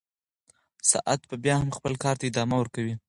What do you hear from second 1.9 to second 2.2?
کار